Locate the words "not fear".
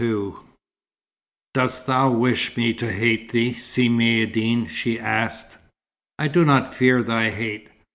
6.43-7.03